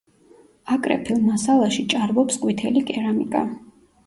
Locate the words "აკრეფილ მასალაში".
0.75-1.85